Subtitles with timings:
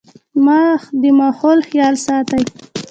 [1.01, 2.43] د ماحول خيال ساتئ